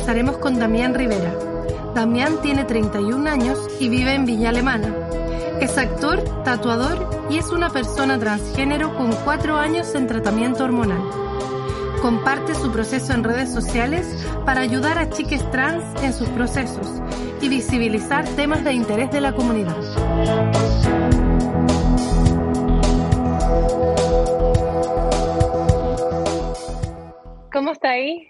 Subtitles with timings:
[0.00, 1.30] conversaremos con Damián Rivera.
[1.94, 4.94] Damián tiene 31 años y vive en Villa Alemana.
[5.60, 11.02] Es actor, tatuador y es una persona transgénero con 4 años en tratamiento hormonal.
[12.00, 14.06] Comparte su proceso en redes sociales
[14.46, 17.02] para ayudar a chiques trans en sus procesos
[17.42, 19.76] y visibilizar temas de interés de la comunidad.
[27.52, 28.28] ¿Cómo está ahí?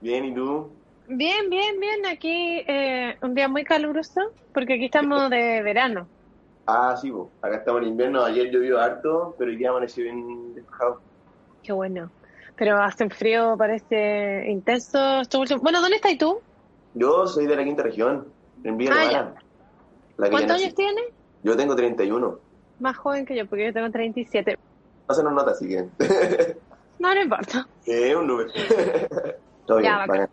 [0.00, 0.79] Bien, ¿y tú?
[1.12, 2.06] Bien, bien, bien.
[2.06, 4.20] Aquí eh, un día muy caluroso
[4.54, 6.06] porque aquí estamos de verano.
[6.66, 7.28] Ah, sí, vos.
[7.42, 8.22] acá estamos en invierno.
[8.22, 11.00] Ayer llovió harto, pero hoy día amaneció bien despejado.
[11.64, 12.12] Qué bueno.
[12.54, 15.22] Pero hace un frío, parece intenso.
[15.60, 16.38] Bueno, ¿dónde estás tú?
[16.94, 18.28] Yo soy de la quinta región,
[18.62, 19.34] en Villa Ah,
[20.16, 21.04] ¿Cuántos años tienes?
[21.42, 22.38] Yo tengo 31.
[22.78, 24.56] Más joven que yo, porque yo tengo 37.
[25.08, 25.88] No se nos nota, así que...
[27.00, 27.66] No, no importa.
[27.86, 28.50] es un número.
[29.66, 30.28] Todo bien, Ya, bacán.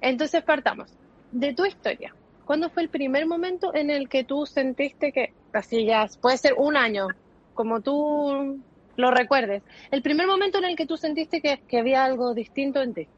[0.00, 0.92] Entonces partamos.
[1.32, 2.14] De tu historia.
[2.44, 6.54] ¿Cuándo fue el primer momento en el que tú sentiste que, así ya, puede ser
[6.56, 7.06] un año,
[7.54, 8.60] como tú
[8.96, 12.82] lo recuerdes, el primer momento en el que tú sentiste que, que había algo distinto
[12.82, 13.08] en ti?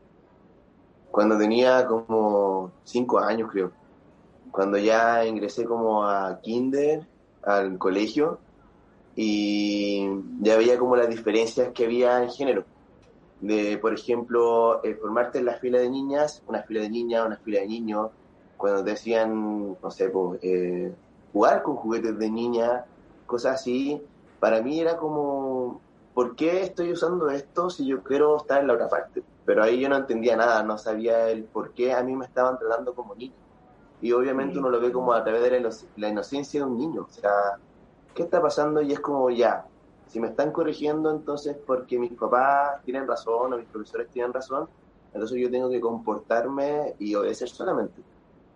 [1.11, 3.73] Cuando tenía como 5 años, creo.
[4.51, 7.07] Cuando ya ingresé como a kinder,
[7.43, 8.39] al colegio,
[9.15, 10.07] y
[10.41, 12.65] ya veía como las diferencias que había en género.
[13.43, 17.37] De, por ejemplo, eh, formarte en la fila de niñas, una fila de niñas, una
[17.37, 18.11] fila de niños,
[18.57, 20.95] cuando te decían, no sé, pues, eh,
[21.33, 22.85] jugar con juguetes de niña,
[23.27, 24.01] cosas así,
[24.39, 25.81] para mí era como,
[26.15, 29.23] ¿por qué estoy usando esto si yo quiero estar en la otra parte?
[29.45, 32.59] Pero ahí yo no entendía nada, no sabía el por qué a mí me estaban
[32.59, 33.35] tratando como niño.
[34.01, 37.07] Y obviamente uno lo ve como a través de la inocencia de un niño.
[37.09, 37.31] O sea,
[38.15, 38.83] ¿qué está pasando?
[38.83, 39.65] Y es como ya,
[40.13, 44.69] si me están corrigiendo entonces porque mis papás tienen razón o mis profesores tienen razón,
[45.15, 48.03] entonces yo tengo que comportarme y obedecer solamente.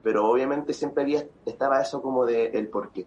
[0.03, 3.07] Pero obviamente siempre había, estaba eso como de el por qué.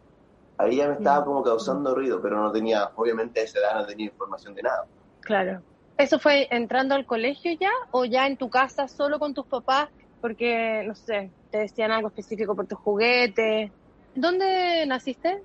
[0.57, 1.25] Ahí ya me estaba Mm.
[1.25, 4.83] como causando ruido, pero no tenía, obviamente a esa edad no tenía información de nada.
[5.19, 5.61] Claro.
[5.95, 9.89] ¿Eso fue entrando al colegio ya o ya en tu casa solo con tus papás?
[10.21, 13.71] Porque, no sé, te decían algo específico por tus juguetes.
[14.15, 15.43] ¿Dónde naciste?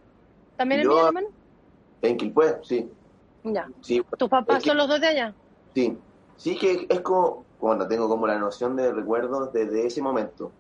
[0.57, 1.13] ¿También en Villa?
[2.09, 2.79] En Quilpué, sí,
[3.45, 3.69] Ya.
[3.83, 5.37] sí, ¿Tus papás que- son los dos de allá?
[5.75, 5.99] Sí,
[6.37, 10.57] sí que es como, bueno, tengo como la noción de recuerdos desde ese momento.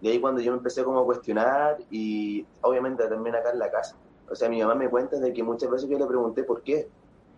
[0.00, 3.70] De ahí cuando yo me empecé como a cuestionar y obviamente también acá en la
[3.70, 4.00] casa.
[4.28, 6.92] O sea, mi mamá me cuenta de que muchas veces yo le pregunté por qué.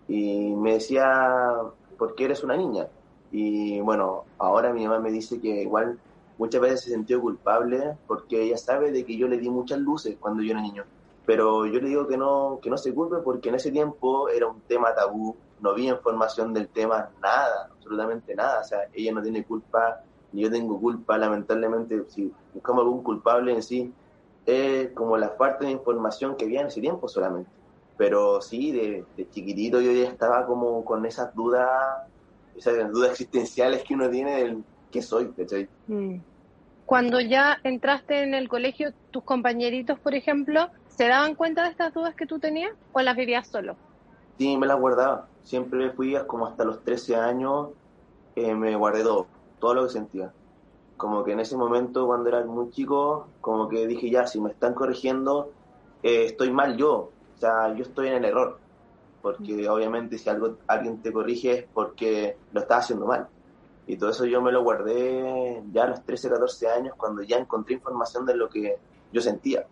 [0.09, 1.57] Y me decía,
[1.99, 2.91] ¿por qué eres una niña?
[3.31, 6.01] Y bueno, ahora mi mamá me dice que igual
[6.37, 10.17] muchas veces se sintió culpable porque ella sabe de que yo le di muchas luces
[10.21, 10.85] cuando yo era niño.
[11.27, 14.47] Pero yo le digo que no, que no se culpe porque en ese tiempo era
[14.47, 18.61] un tema tabú, no había información del tema, nada, absolutamente nada.
[18.61, 20.03] O sea, ella no tiene culpa,
[20.33, 23.93] ni yo tengo culpa, lamentablemente, si buscamos algún culpable en sí,
[24.45, 27.51] es como la falta de información que había en ese tiempo solamente.
[27.97, 32.03] Pero sí, de, chiquitito yo ya estaba como con esas dudas,
[32.57, 35.69] esas dudas existenciales que uno tiene del qué soy, ¿cachai?
[35.87, 36.17] Mm.
[36.87, 41.95] Cuando ya entraste en el colegio, tus compañeritos, por ejemplo, ¿se daban cuenta de estas
[41.95, 43.77] dudas que tú tenías o las vivías solo?
[44.39, 45.27] Sí, me las guardaba.
[45.43, 47.69] Siempre me fui como hasta los 13 años,
[48.37, 49.27] eh, me guardé todo,
[49.61, 50.33] todo lo que sentía.
[50.97, 54.51] Como que en ese momento, cuando era muy chico, como que dije, ya, si me
[54.51, 55.51] están corrigiendo,
[56.03, 57.11] eh, estoy mal yo.
[57.37, 58.59] O sea, yo estoy en el error.
[59.23, 63.27] Porque obviamente si algo, alguien te corrige es porque lo estás haciendo mal.
[63.87, 67.37] Y todo eso yo me lo guardé ya a los 13, 14 años, cuando ya
[67.37, 68.79] encontré información de lo que
[69.13, 69.67] yo sentía.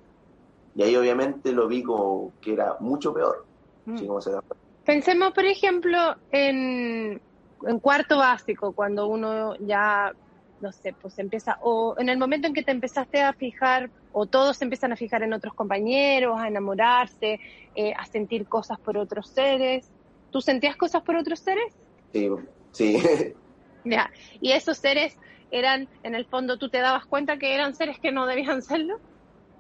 [0.75, 3.45] Y ahí obviamente lo vi como que era mucho peor.
[3.85, 3.95] Mm.
[3.95, 4.43] así como se da
[4.85, 7.21] Pensemos, por ejemplo, en,
[7.67, 10.13] en cuarto básico, cuando uno ya,
[10.61, 14.27] no sé, pues empieza, o en el momento en que te empezaste a fijar, o
[14.27, 17.39] todos se empiezan a fijar en otros compañeros, a enamorarse,
[17.75, 19.89] eh, a sentir cosas por otros seres.
[20.31, 21.73] ¿Tú sentías cosas por otros seres?
[22.13, 22.29] Sí,
[22.73, 22.99] sí,
[23.85, 24.11] Ya.
[24.41, 25.17] Y esos seres
[25.51, 29.01] eran, en el fondo, tú te dabas cuenta que eran seres que no debían serlo.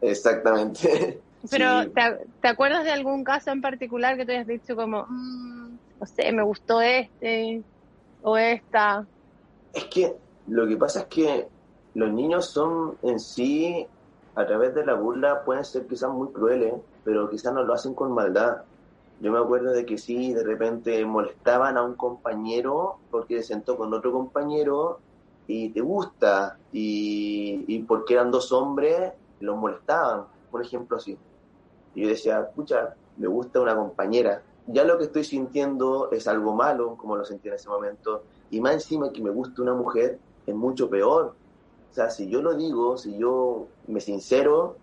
[0.00, 1.22] exactamente.
[1.50, 1.90] Pero, Sí.
[1.94, 6.06] ¿te, te acuerdas de algún caso en particular que te hayas dicho como, "Mm, no
[6.06, 7.64] sé, me gustó este
[8.20, 9.08] o esta?
[9.72, 10.14] Es que
[10.46, 11.48] lo que pasa es que
[11.94, 13.84] los niños son en sí,
[14.36, 17.94] a través de la burla, pueden ser quizás muy crueles, pero quizás no lo hacen
[17.94, 18.62] con maldad.
[19.22, 23.76] Yo me acuerdo de que sí, de repente molestaban a un compañero porque se sentó
[23.76, 24.98] con otro compañero
[25.46, 31.16] y te gusta, y, y porque eran dos hombres, los molestaban, por ejemplo así.
[31.94, 36.54] Y yo decía, pucha, me gusta una compañera, ya lo que estoy sintiendo es algo
[36.54, 40.18] malo, como lo sentí en ese momento, y más encima que me guste una mujer
[40.46, 41.34] es mucho peor.
[41.90, 44.78] O sea, si yo lo digo, si yo me sincero,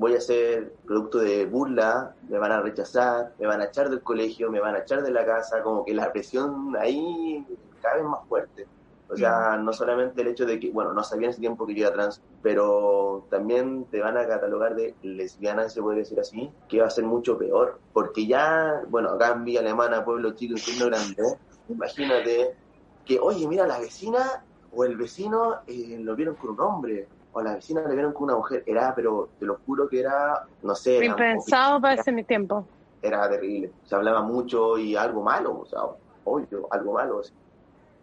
[0.00, 4.00] voy a ser producto de burla, me van a rechazar, me van a echar del
[4.00, 7.46] colegio, me van a echar de la casa, como que la presión ahí
[7.82, 8.66] cada vez más fuerte.
[9.10, 11.74] O sea, no solamente el hecho de que, bueno, no sabía en ese tiempo que
[11.74, 16.50] yo era trans, pero también te van a catalogar de lesbiana, se puede decir así,
[16.68, 17.78] que va a ser mucho peor.
[17.92, 21.36] Porque ya, bueno, acá en Villa Alemana, pueblo chico, pueblo grande,
[21.68, 22.56] imagínate
[23.04, 27.42] que, oye, mira, la vecina o el vecino eh, lo vieron con un hombre, o
[27.42, 28.64] la vecina lo vieron con una mujer.
[28.66, 31.04] Era, pero te lo juro que era, no sé.
[31.04, 32.64] Impensado para ese mi tiempo.
[33.02, 33.70] Era terrible.
[33.84, 35.80] Se hablaba mucho y algo malo, o sea,
[36.24, 37.22] obvio, algo malo.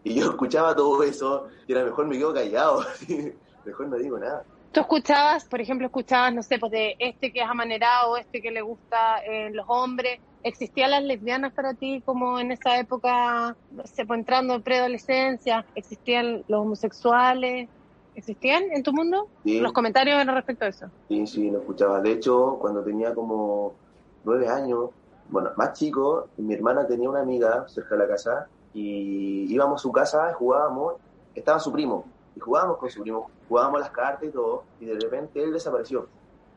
[0.04, 2.82] Y yo escuchaba todo eso y era mejor me quedo callado,
[3.66, 4.44] mejor no digo nada.
[4.72, 8.52] ¿Tú escuchabas, por ejemplo, escuchabas, no sé, pues de este que es amanerado, este que
[8.52, 10.20] le gusta eh, los hombres?
[10.44, 15.66] ¿Existían las lesbianas para ti como en esa época, no sé, pues entrando en preadolescencia?
[15.76, 17.70] ¿Existían los homosexuales?
[18.18, 19.28] ¿Existían en tu mundo?
[19.44, 19.60] Sí.
[19.60, 20.88] Los comentarios eran respecto a eso.
[21.08, 22.02] Sí, sí, lo escuchaba.
[22.02, 23.76] De hecho, cuando tenía como
[24.24, 24.90] nueve años,
[25.30, 29.84] bueno, más chico, mi hermana tenía una amiga cerca de la casa y íbamos a
[29.84, 30.96] su casa, jugábamos,
[31.36, 32.06] estaba su primo,
[32.36, 36.08] y jugábamos con su primo, jugábamos las cartas y todo, y de repente él desapareció.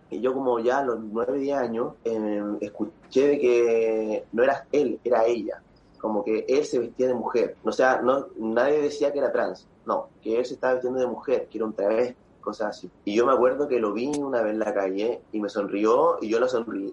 [0.08, 4.66] Y yo como ya a los 9, 10 años, eh, escuché de que no era
[4.72, 5.62] él, era ella.
[5.98, 7.56] Como que él se vestía de mujer.
[7.62, 9.68] O sea, no, nadie decía que era trans.
[9.86, 12.90] No, que él se estaba vistiendo de mujer, que era un travesti, cosas así.
[13.04, 16.18] Y yo me acuerdo que lo vi una vez en la calle y me sonrió
[16.20, 16.46] y yo lo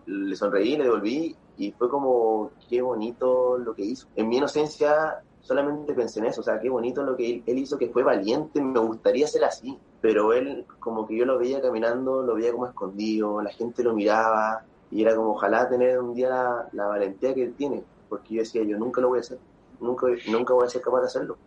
[0.05, 4.07] le sonreí, le devolví y fue como, qué bonito lo que hizo.
[4.15, 7.77] En mi inocencia solamente pensé en eso, o sea, qué bonito lo que él, hizo,
[7.77, 12.21] que fue valiente, me gustaría ser así, pero él como que yo lo veía caminando,
[12.21, 16.29] lo veía como escondido, la gente lo miraba y era como ojalá tener un día
[16.29, 19.39] la, la valentía que él tiene, porque yo decía, yo nunca lo voy a hacer,
[19.79, 21.37] nunca, nunca voy a ser capaz de hacerlo.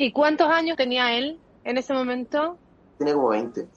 [0.00, 2.56] ¿Y cuántos años tenía él en ese momento?
[2.96, 3.68] Tenía como 20,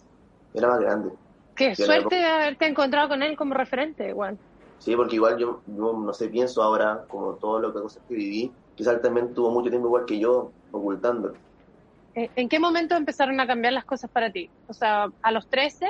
[0.54, 1.12] era más grande.
[1.54, 4.38] Qué suerte de haberte encontrado con él como referente, igual.
[4.80, 8.16] Sí, porque igual yo, yo, no sé, pienso ahora, como todo lo que cosas que
[8.16, 11.34] viví, quizás también tuvo mucho tiempo igual que yo, ocultándolo.
[12.16, 14.50] ¿En qué momento empezaron a cambiar las cosas para ti?
[14.70, 15.88] O sea, ¿a los 13?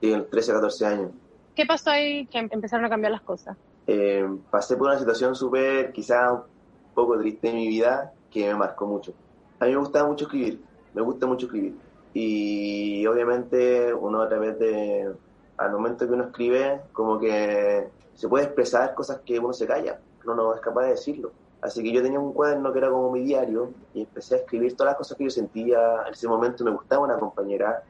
[0.00, 1.10] Sí, a los 13, 14 años.
[1.54, 3.56] ¿Qué pasó ahí que empezaron a cambiar las cosas?
[3.86, 8.56] Eh, pasé por una situación súper, quizás un poco triste en mi vida, que me
[8.56, 9.14] marcó mucho.
[9.62, 10.60] A mí me gustaba mucho escribir,
[10.92, 11.76] me gusta mucho escribir.
[12.12, 15.14] Y obviamente uno a través de,
[15.56, 20.00] al momento que uno escribe, como que se puede expresar cosas que uno se calla,
[20.24, 21.30] uno no es capaz de decirlo.
[21.60, 24.76] Así que yo tenía un cuaderno que era como mi diario y empecé a escribir
[24.76, 25.78] todas las cosas que yo sentía.
[26.08, 27.84] En ese momento me gustaba una compañera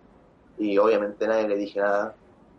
[0.59, 2.15] y obviamente nadie le dije nada.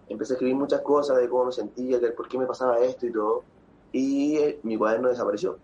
[0.10, 3.06] Empecé a escribir muchas cosas de cómo me sentía, de por qué me pasaba esto
[3.06, 3.44] y todo.
[3.92, 5.60] Y mi cuaderno desapareció.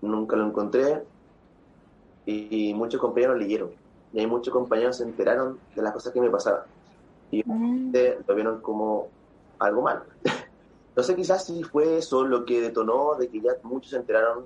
[0.00, 1.02] Nunca lo encontré
[2.26, 3.70] y muchos compañeros leyeron.
[4.12, 6.62] Y hay muchos compañeros se enteraron de las cosas que me pasaban.
[7.30, 7.92] Y mm.
[8.26, 9.08] lo vieron como
[9.58, 10.02] algo mal.
[10.94, 14.44] No sé quizás si fue eso lo que detonó de que ya muchos se enteraron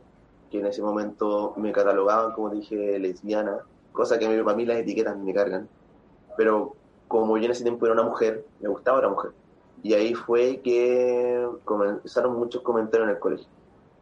[0.48, 3.58] que en ese momento me catalogaban, como dije, lesbiana,
[3.90, 5.68] cosa que para mí las etiquetas me cargan.
[6.36, 6.76] Pero
[7.08, 9.32] como yo en ese tiempo era una mujer, me gustaba la mujer.
[9.82, 13.48] Y ahí fue que comenzaron muchos comentarios en el colegio.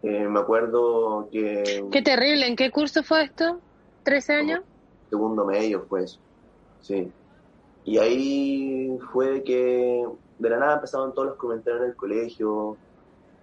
[0.04, 1.86] Eh, me acuerdo que...
[1.90, 3.58] Qué terrible, ¿en qué curso fue esto?
[4.04, 4.60] ¿13 años?
[5.08, 6.20] Segundo medio fue eso,
[6.82, 7.10] sí.
[7.84, 10.06] Y ahí fue que
[10.38, 12.76] de la nada empezaron todos los comentarios en el colegio.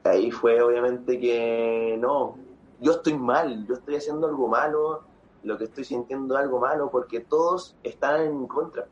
[0.04, 2.36] Ahí fue obviamente que no,
[2.80, 5.02] yo estoy mal, yo estoy haciendo algo malo,
[5.44, 8.86] lo que estoy sintiendo es algo malo, porque todos están en contra.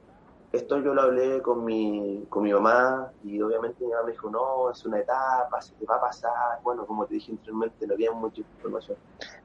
[0.52, 4.30] Esto yo lo hablé con mi, con mi mamá y obviamente mi mamá me dijo,
[4.32, 6.60] no, es una etapa, se te va a pasar.
[6.64, 8.98] Bueno, como te dije anteriormente, no había mucha información.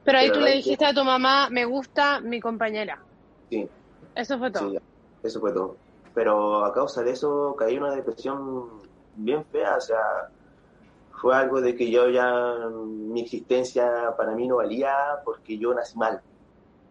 [0.03, 2.99] Pero ahí tú le dijiste a tu mamá, me gusta mi compañera.
[3.49, 3.69] Sí.
[4.15, 4.69] Eso fue todo.
[4.69, 4.79] Sí,
[5.23, 5.75] eso fue todo
[6.15, 8.69] pero a causa de eso caí en una depresión
[9.17, 10.29] bien fea, o sea,
[11.21, 14.95] fue algo de que yo ya, mi existencia para mí no valía
[15.25, 16.21] porque yo nací mal.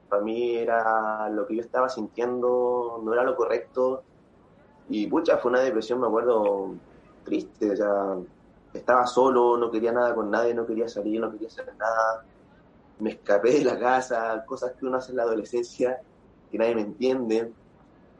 [0.08, 4.02] Para mí era lo que yo estaba sintiendo, no era lo correcto.
[4.88, 6.74] Y pucha, fue una depresión, me acuerdo,
[7.24, 8.16] triste, o sea,
[8.72, 12.24] estaba solo, no quería nada con nadie, no quería salir, no quería hacer nada.
[12.98, 16.00] Me escapé de la casa, cosas que uno hace en la adolescencia,
[16.50, 17.52] que nadie me entiende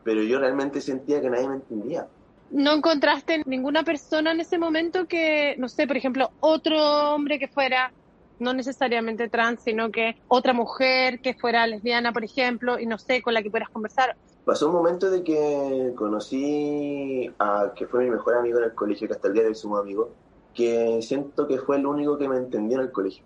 [0.04, 2.06] pero yo realmente sentía que nadie me entendía.
[2.50, 7.48] ¿No encontraste ninguna persona en ese momento que, no sé, por ejemplo, otro hombre que
[7.48, 7.92] fuera
[8.38, 13.22] no necesariamente trans, sino que otra mujer que fuera lesbiana, por ejemplo, y no sé,
[13.22, 14.16] con la que pudieras conversar?
[14.44, 19.08] Pasó un momento de que conocí a que fue mi mejor amigo en el colegio,
[19.08, 20.08] que hasta el día de hoy somos amigos,
[20.52, 23.24] que siento que fue el único que me entendió en el colegio.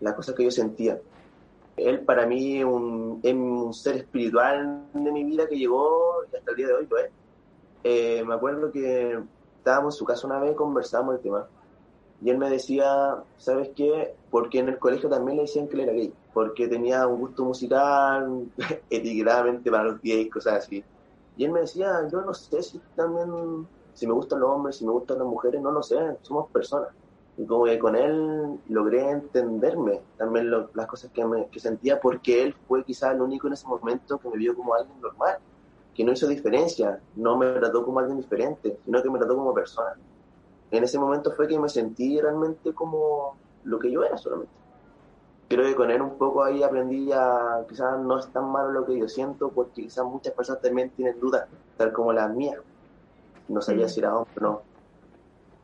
[0.00, 1.00] Las cosas que yo sentía.
[1.76, 6.56] Él para mí es un, ser espiritual de mi vida que llegó y hasta el
[6.56, 7.10] día de hoy lo es.
[7.84, 9.18] Eh, me acuerdo que
[9.58, 11.46] estábamos en su casa una vez conversamos el tema.
[12.20, 14.14] Y él me decía, ¿sabes qué?
[14.30, 17.44] Porque en el colegio también le decían que él era gay, porque tenía un gusto
[17.44, 18.46] musical,
[18.90, 20.84] etiquetadamente para los gays, cosas así.
[21.36, 24.84] Y él me decía, yo no sé si también, si me gustan los hombres, si
[24.84, 26.88] me gustan las mujeres, no lo sé, somos personas.
[27.36, 32.42] Y como que con él logré entenderme también las cosas que, me, que sentía, porque
[32.42, 35.38] él fue quizás el único en ese momento que me vio como alguien normal,
[35.94, 39.54] que no hizo diferencia, no me trató como alguien diferente, sino que me trató como
[39.54, 39.94] persona.
[40.70, 44.52] En ese momento fue que me sentí realmente como lo que yo era solamente.
[45.48, 48.84] Creo que con él un poco ahí aprendí a quizás no es tan malo lo
[48.84, 52.58] que yo siento, porque quizás muchas personas también tienen dudas, tal como las mías.
[53.48, 53.88] No sabía mm.
[53.88, 54.62] si era hombre o no.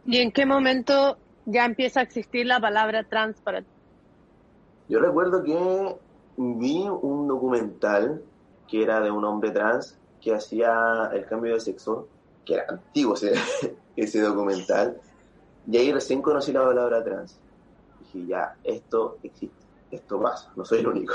[0.07, 3.69] ¿Y en qué momento ya empieza a existir la palabra trans para ti?
[4.89, 5.97] Yo recuerdo que
[6.37, 8.23] vi un documental
[8.69, 12.09] que era de un hombre trans que hacía el cambio de sexo,
[12.45, 13.15] que era antiguo
[13.97, 15.01] ese documental,
[15.71, 17.39] y ahí recién conocí la palabra trans.
[18.01, 21.15] Dije, ya, esto existe, esto pasa, no soy el único.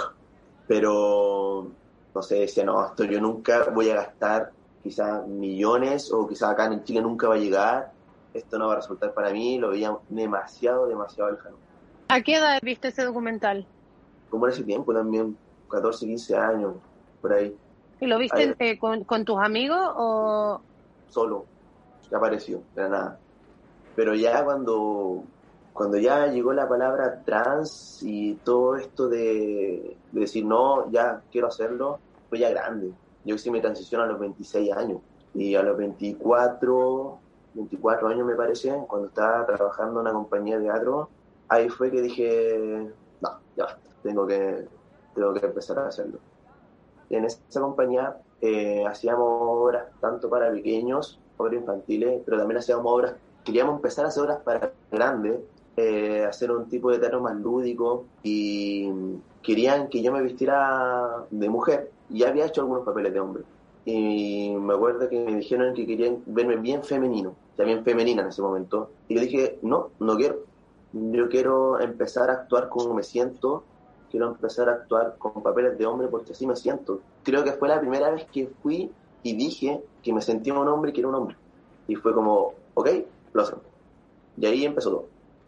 [0.68, 1.68] Pero,
[2.14, 4.52] no sé, decía, no, esto yo nunca voy a gastar
[4.84, 8.00] quizás millones o quizás acá en Chile nunca va a llegar
[8.34, 11.58] esto no va a resultar para mí, lo veía demasiado, demasiado lejano.
[12.10, 13.66] ¿A qué edad viste ese documental?
[14.30, 15.38] Como en ese tiempo también,
[15.70, 16.74] 14, 15 años,
[17.22, 17.56] por ahí.
[18.00, 20.62] ¿Y lo viste eh, con, tus amigos o...?
[21.10, 21.46] Solo,
[22.16, 23.20] apareció, de nada.
[23.96, 25.24] Pero ya cuando,
[25.74, 31.48] cuando ya llegó la palabra trans y todo esto de, de decir, no, ya quiero
[31.48, 32.00] hacerlo,
[32.30, 32.92] fue ya grande.
[33.26, 35.02] Yo hice mi transición a los 26 años
[35.34, 37.20] y a los 24
[37.54, 41.10] 24 años me parece, cuando estaba trabajando en una compañía de teatro,
[41.48, 44.68] ahí fue que dije, no, ya tengo que,
[45.16, 46.20] tengo que empezar a hacerlo.
[47.10, 53.14] En esa compañía eh, hacíamos obras tanto para pequeños, obras infantiles, pero también hacíamos obras,
[53.44, 55.40] queríamos empezar a hacer obras para grandes,
[55.78, 58.92] eh, hacer un tipo de teatro más lúdico y
[59.42, 63.44] querían que yo me vistiera de mujer ya había hecho algunos papeles de hombre
[63.86, 68.42] y me acuerdo que me dijeron que querían verme bien femenino, también femenina en ese
[68.42, 68.92] momento.
[69.08, 70.44] Y yo dije, no, no quiero.
[70.94, 73.64] Yo quiero empezar a actuar como me siento,
[74.10, 77.02] quiero empezar a actuar con papeles de hombre porque así me siento.
[77.24, 78.92] Creo que fue la primera vez que fui
[79.24, 81.36] y dije que me sentía un hombre y que era un hombre.
[81.88, 82.90] Y fue como, ok,
[83.34, 83.64] lo hacemos.
[84.38, 85.06] Y ahí empezó todo.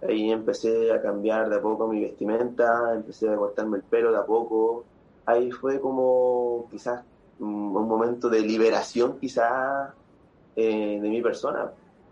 [0.07, 4.17] Ahí empecé a cambiar de a poco mi vestimenta, empecé a cortarme el pelo de
[4.17, 4.83] a poco.
[5.25, 7.03] Ahí fue como quizás
[7.39, 9.93] un momento de liberación quizá
[10.55, 11.71] eh, de mi persona,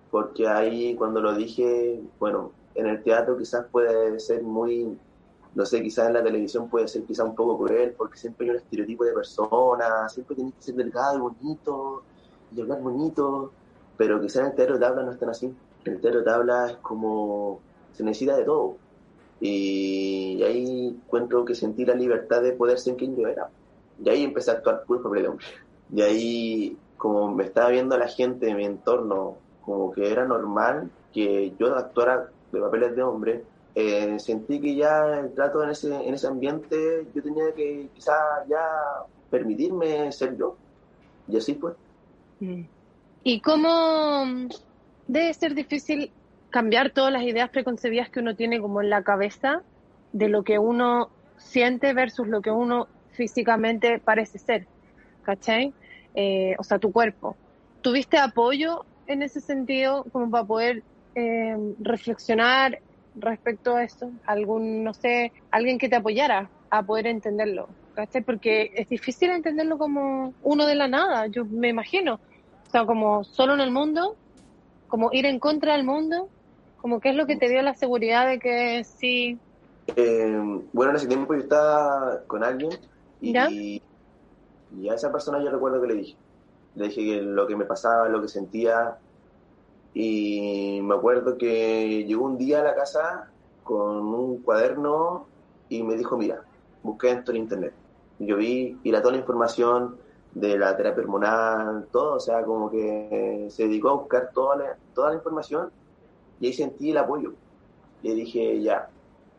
[0.10, 4.98] porque ahí cuando lo dije, bueno, en el teatro quizás puede ser muy,
[5.56, 8.52] no sé, quizás en la televisión puede ser quizás un poco cruel, porque siempre hay
[8.52, 12.04] un estereotipo de persona, siempre tienes que ser delgado y bonito,
[12.56, 13.52] y hablar bonito,
[13.98, 15.54] pero quizás en el teatro de tabla no están así.
[15.86, 17.60] El teatro de tabla es como,
[17.94, 18.78] se necesita de todo.
[19.42, 23.50] Y ahí encuentro que sentí la libertad de poder ser quien yo era.
[24.04, 25.46] Y ahí empecé a actuar puro papel de hombre.
[25.94, 30.90] Y ahí, como me estaba viendo la gente de mi entorno, como que era normal
[31.14, 33.44] que yo actuara de papeles de hombre,
[33.76, 38.18] eh, sentí que ya el trato en ese, en ese ambiente yo tenía que quizás
[38.50, 38.66] ya
[39.30, 40.56] permitirme ser yo.
[41.28, 41.74] Y así fue.
[42.40, 42.64] Mm.
[43.24, 44.48] ¿Y cómo
[45.08, 46.12] debe ser difícil
[46.50, 49.62] cambiar todas las ideas preconcebidas que uno tiene como en la cabeza
[50.14, 54.66] de lo que uno siente versus lo que uno físicamente parece ser,
[55.24, 55.74] ¿cachai?
[56.16, 57.36] Eh, o sea, tu cuerpo.
[57.82, 60.84] ¿Tuviste apoyo en ese sentido como para poder
[61.16, 62.80] eh, reflexionar
[63.16, 64.12] respecto a eso?
[64.26, 67.70] ¿Algún, no sé, alguien que te apoyara a poder entenderlo?
[67.96, 68.24] ¿Cachai?
[68.24, 72.16] Porque es difícil entenderlo como uno de la nada, yo me imagino.
[72.16, 74.16] O sea, como solo en el mundo,
[74.88, 76.30] como ir en contra del mundo,
[76.78, 79.38] como qué es lo que te dio la seguridad de que sí.
[79.96, 82.72] Eh, bueno, en ese tiempo yo estaba con alguien
[83.22, 83.82] y,
[84.90, 86.18] a esa persona yo recuerdo que le dije,
[86.76, 88.98] le dije que lo que me pasaba, lo que sentía,
[89.94, 93.30] y me acuerdo que llegó un día a la casa
[93.64, 95.26] con un cuaderno
[95.68, 96.42] y me dijo, mira,
[96.84, 97.74] busqué esto en internet.
[98.20, 99.98] Y yo vi, y la toda la información
[100.34, 104.78] de la terapia hormonal, todo, o sea, como que se dedicó a buscar toda la,
[104.94, 105.72] toda la información
[106.40, 107.34] y ahí sentí el apoyo.
[108.02, 108.90] Y dije, ya,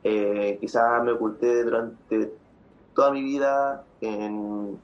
[0.05, 2.33] eh, quizás me oculté durante
[2.95, 4.79] toda mi vida en,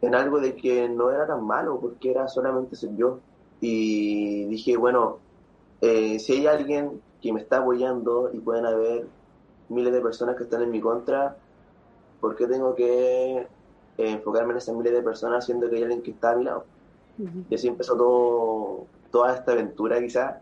[0.00, 3.20] en algo de que no era tan malo, porque era solamente ser yo.
[3.60, 5.18] Y dije, bueno,
[5.80, 9.06] eh, si hay alguien que me está apoyando y pueden haber
[9.68, 11.36] miles de personas que están en mi contra,
[12.20, 13.46] ¿por qué tengo que eh,
[13.96, 16.64] enfocarme en esas miles de personas siendo que hay alguien que está a mi lado?
[17.48, 20.36] Y así empezó todo, toda esta aventura quizás,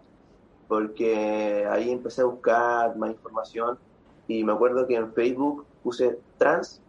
[0.69, 3.79] porque ahí empecé a buscar más información
[4.27, 6.81] y me acuerdo que en Facebook puse trans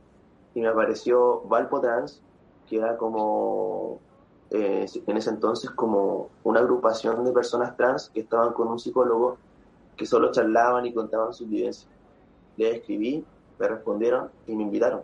[0.56, 2.22] y me apareció Valpo Trans,
[2.70, 4.00] que era como
[4.56, 9.38] eh, en ese entonces como una agrupación de personas trans que estaban con un psicólogo
[9.98, 11.88] que solo charlaban y contaban sus vivencias.
[12.58, 13.26] Le escribí,
[13.58, 15.02] me respondieron y me invitaron.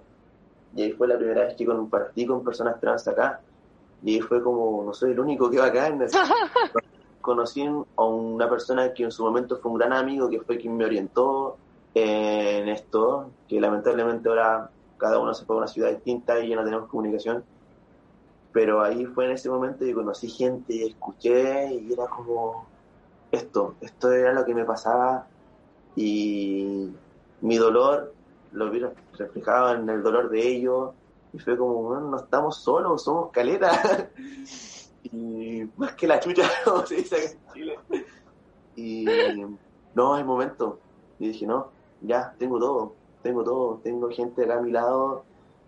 [0.76, 3.42] Y ahí fue la primera vez que compartí con personas trans acá.
[4.04, 5.98] Y ahí fue como, no soy el único que va acá.
[7.20, 10.78] Conocí a una persona que en su momento fue un gran amigo, que fue quien
[10.78, 11.58] me orientó
[11.96, 16.56] en esto, que lamentablemente ahora cada uno se fue a una ciudad distinta y ya
[16.56, 17.44] no tenemos comunicación.
[18.60, 22.66] Pero ahí fue en ese momento que conocí gente, escuché y era como
[23.32, 25.28] esto, esto era lo que me pasaba
[25.96, 26.92] y
[27.40, 28.14] mi dolor
[28.52, 28.82] lo vi
[29.18, 30.92] reflejado en el dolor de ellos
[31.32, 34.10] y fue como, no estamos solos, somos caleta.
[35.04, 37.80] y más que la chucha, como se dice acá en Chile.
[38.76, 39.06] Y
[39.96, 40.80] no, hay momento.
[41.18, 41.70] Y dije, no,
[42.02, 45.24] ya, tengo todo, tengo todo, tengo gente acá a mi lado.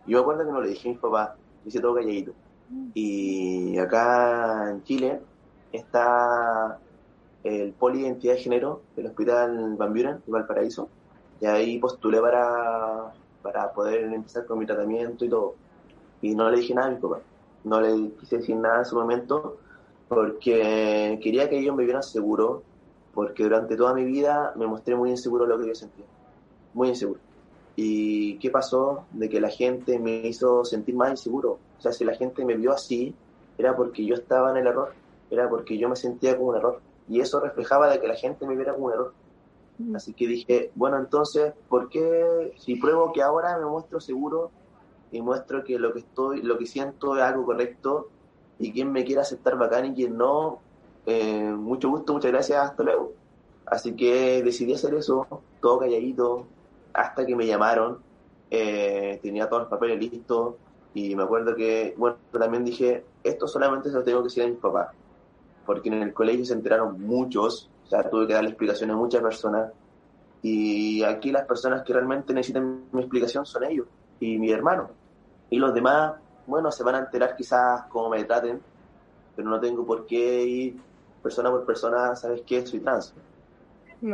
[0.06, 1.30] Yo me acuerdo que no le dije a mis papás,
[1.64, 2.34] hice todo calladito.
[2.94, 5.22] Y acá en Chile
[5.72, 6.80] está
[7.44, 10.90] el poli identidad de género del Hospital Van Buren de Valparaíso
[11.40, 15.56] y ahí postulé para, para poder empezar con mi tratamiento y todo.
[16.22, 17.20] Y no le dije nada a mi papá.
[17.64, 19.58] No le quise decir nada en su momento
[20.08, 22.64] porque quería que ellos me vieran seguro,
[23.14, 26.06] porque durante toda mi vida me mostré muy inseguro de lo que yo sentía.
[26.74, 27.20] Muy inseguro.
[27.76, 29.06] ¿Y qué pasó?
[29.12, 31.60] De que la gente me hizo sentir más inseguro.
[31.78, 33.16] O sea, si la gente me vio así,
[33.58, 34.94] era porque yo estaba en el error.
[35.30, 36.82] Era porque yo me sentía como un error.
[37.08, 39.14] Y eso reflejaba de que la gente me viera como un error.
[39.96, 44.52] Así que dije, bueno, entonces, ¿por qué si pruebo que ahora me muestro seguro
[45.12, 48.10] y muestro que lo que estoy, lo que siento es algo correcto
[48.60, 50.60] y quien me quiera aceptar bacán y quien no,
[51.06, 53.14] eh, mucho gusto, muchas gracias, hasta luego.
[53.66, 55.28] Así que decidí hacer eso,
[55.62, 56.46] todo calladito,
[56.94, 58.00] hasta que me llamaron,
[58.50, 60.56] eh, tenía todos los papeles listos
[60.94, 64.48] y me acuerdo que, bueno, también dije, esto solamente se lo tengo que decir a
[64.48, 64.90] mis papás,
[65.66, 69.72] porque en el colegio se enteraron muchos sea, tuve que darle explicación a muchas personas.
[70.42, 73.86] Y aquí las personas que realmente necesitan mi explicación son ellos
[74.20, 74.90] y mi hermano.
[75.50, 76.14] Y los demás,
[76.48, 78.60] bueno, se van a enterar quizás cómo me traten,
[79.36, 80.82] pero no tengo por qué ir
[81.22, 82.66] persona por persona, ¿sabes qué?
[82.66, 83.14] Soy trans.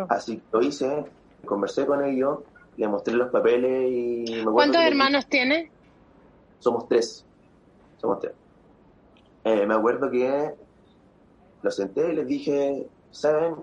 [0.10, 1.06] Así que lo hice,
[1.46, 2.40] conversé con ellos,
[2.78, 4.44] le mostré los papeles y...
[4.44, 5.72] ¿Cuántos hermanos tiene?
[6.60, 7.26] Somos tres.
[8.00, 8.34] Somos tres.
[9.44, 10.54] Eh, me acuerdo que
[11.62, 13.56] los senté y les dije, ¿saben?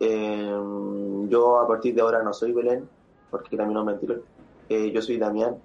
[0.00, 2.88] Em, yo a partir de ahora no soy Belén,
[3.30, 4.22] porque mi nombre anterior.
[4.68, 5.56] Eh, yo soy Damián.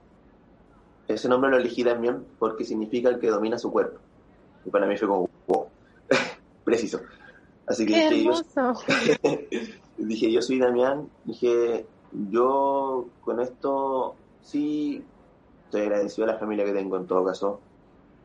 [1.08, 4.00] Ese nombre lo elegí Damián porque significa el que domina su cuerpo.
[4.66, 5.68] Y para mí fue como, wow,
[6.64, 7.02] preciso.
[7.68, 8.74] Así que dije yo,
[9.98, 11.10] dije, yo soy Damián.
[11.26, 11.86] Dije,
[12.30, 15.04] yo con esto sí
[15.66, 17.60] estoy agradecido a la familia que tengo en todo caso.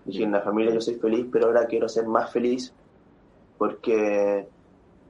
[0.04, 2.72] Dije, en la familia yo soy feliz, pero ahora quiero ser más feliz
[3.56, 4.46] porque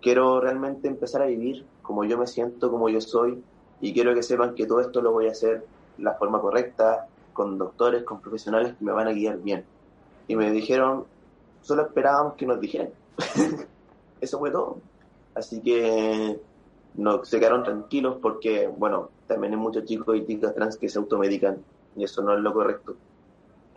[0.01, 3.43] quiero realmente empezar a vivir como yo me siento, como yo soy,
[3.81, 5.65] y quiero que sepan que todo esto lo voy a hacer
[5.97, 9.65] de la forma correcta, con doctores, con profesionales que me van a guiar bien.
[10.27, 11.05] Y me dijeron,
[11.63, 12.91] solo esperábamos que nos dijeran.
[14.21, 14.79] Eso fue todo.
[15.35, 16.39] Así que
[16.99, 20.99] no, se quedaron tranquilos porque, bueno, también hay muchos chicos y chicas trans que se
[20.99, 21.59] automedican
[21.97, 22.97] y eso no es lo correcto.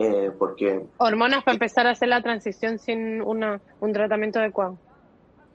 [0.00, 0.84] Eh, porque...
[0.98, 4.76] Hormonas para empezar a hacer la transición sin una, un tratamiento adecuado.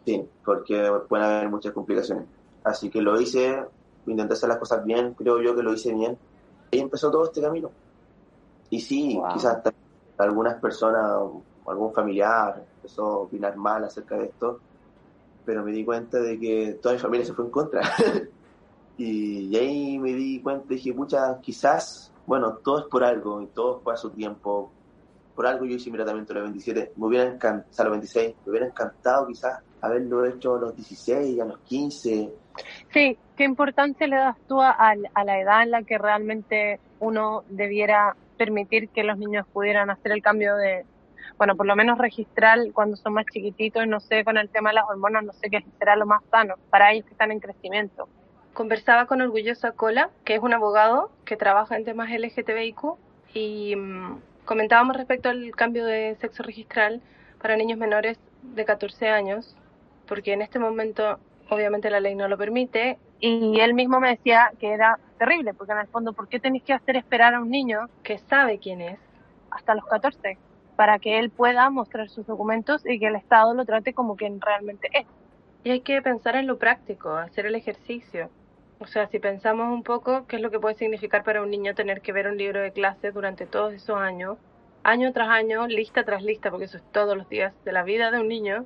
[0.05, 2.23] Sí, porque pueden haber muchas complicaciones.
[2.63, 3.61] Así que lo hice,
[4.05, 6.17] intenté hacer las cosas bien, creo yo que lo hice bien.
[6.71, 7.69] Y empezó todo este camino.
[8.69, 9.61] Y sí, quizás
[10.17, 11.19] algunas personas,
[11.67, 14.61] algún familiar empezó a opinar mal acerca de esto,
[15.47, 17.81] pero me di cuenta de que toda mi familia se fue en contra.
[18.97, 23.79] y, ahí me di cuenta, dije, pucha, quizás, bueno, todo es por algo y todo
[23.79, 24.69] fue a su tiempo.
[25.33, 28.35] Por algo yo hice mi tratamiento a los 27, me hubiera encantado, a los 26,
[28.45, 32.29] me hubiera encantado quizás haberlo hecho a los 16, a los 15.
[32.91, 38.17] Sí, ¿qué importancia le das tú a, la edad en la que realmente uno debiera
[38.37, 40.83] permitir que los niños pudieran hacer el cambio de,
[41.37, 44.75] bueno, por lo menos registrar cuando son más chiquititos, no sé, con el tema de
[44.75, 48.07] las hormonas, no sé qué será lo más sano para ellos que están en crecimiento.
[48.53, 52.95] Conversaba con Orgullosa Cola, que es un abogado que trabaja en temas LGTBIQ,
[53.33, 57.01] y mm, comentábamos respecto al cambio de sexo registral
[57.39, 59.55] para niños menores de 14 años
[60.07, 61.19] porque en este momento
[61.49, 65.73] obviamente la ley no lo permite y él mismo me decía que era terrible, porque
[65.73, 68.81] en el fondo, ¿por qué tenéis que hacer esperar a un niño que sabe quién
[68.81, 68.99] es
[69.49, 70.37] hasta los 14?
[70.77, 74.39] Para que él pueda mostrar sus documentos y que el Estado lo trate como quien
[74.39, 75.05] realmente es.
[75.65, 78.29] Y hay que pensar en lo práctico, hacer el ejercicio.
[78.79, 81.75] O sea, si pensamos un poco qué es lo que puede significar para un niño
[81.75, 84.37] tener que ver un libro de clase durante todos esos años,
[84.83, 88.11] año tras año, lista tras lista, porque eso es todos los días de la vida
[88.11, 88.65] de un niño,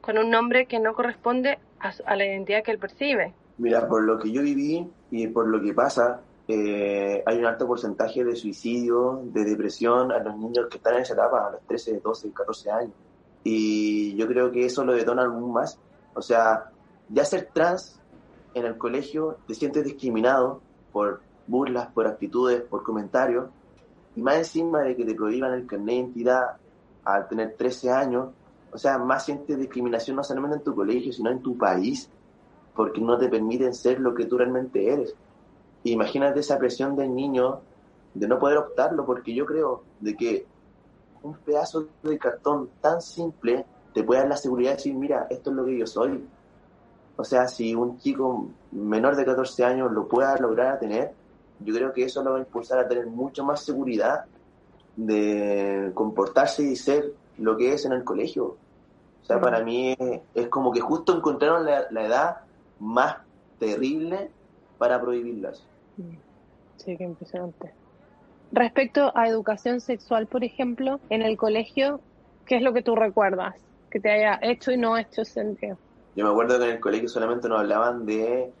[0.00, 3.34] con un nombre que no corresponde a, la identidad que él percibe.
[3.58, 7.66] Mira, por lo que yo viví y por lo que pasa, eh, hay un alto
[7.66, 11.60] porcentaje de suicidio, de depresión a los niños que están en esa etapa, a los
[11.66, 12.92] 13, 12, 14 años.
[13.44, 15.78] Y yo creo que eso lo detona aún más.
[16.14, 16.70] O sea,
[17.08, 18.00] ya ser trans
[18.54, 20.60] en el colegio te sientes discriminado
[20.92, 23.48] por burlas, por actitudes, por comentarios,
[24.16, 26.56] y más encima de que te prohíban el carnet de identidad
[27.04, 28.30] al tener 13 años,
[28.72, 32.10] o sea, más sientes discriminación no solamente en tu colegio, sino en tu país,
[32.74, 35.14] porque no te permiten ser lo que tú realmente eres.
[35.84, 37.60] Imagínate esa presión del niño
[38.14, 40.46] de no poder optarlo, porque yo creo de que
[41.22, 45.50] un pedazo de cartón tan simple te puede dar la seguridad de decir, mira, esto
[45.50, 46.24] es lo que yo soy.
[47.16, 51.12] O sea, si un chico menor de 14 años lo pueda lograr tener,
[51.60, 54.24] yo creo que eso lo va a impulsar a tener mucho más seguridad
[54.96, 58.56] de comportarse y ser lo que es en el colegio.
[59.22, 59.96] O sea, para mí
[60.34, 62.38] es, como que justo encontraron la, edad
[62.78, 63.18] más
[63.58, 64.30] terrible
[64.78, 65.62] para prohibirlas.
[66.76, 67.72] Sí, qué impresionante.
[68.52, 72.00] Respecto a educación sexual, por ejemplo, en el colegio,
[72.46, 73.54] ¿qué es lo que tú recuerdas
[73.90, 75.78] que te haya hecho y no hecho sentido?
[76.16, 78.52] Yo me acuerdo que en el colegio solamente nos hablaban de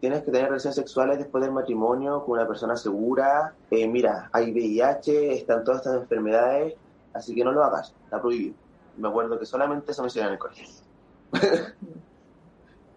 [0.00, 3.54] tienes que tener relaciones sexuales después del matrimonio con una persona segura.
[3.70, 6.74] Eh, mira, hay VIH, están todas estas enfermedades,
[7.12, 8.54] así que no lo hagas, está prohibido.
[8.96, 10.66] Me acuerdo que solamente eso me enseñaron en el colegio.